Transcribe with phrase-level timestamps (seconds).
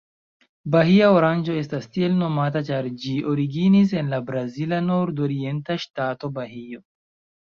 [0.75, 6.83] Bahia oranĝo estas tiel nomata ĉar ĝi originis en la brazila nordorienta ŝtato Bahio.